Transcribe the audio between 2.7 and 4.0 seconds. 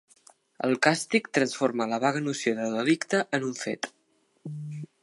delicte en un fet.